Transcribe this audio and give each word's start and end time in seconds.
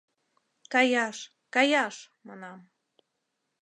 —Каяш, 0.73 1.17
каяш!— 1.53 1.95
манам. 2.27 2.59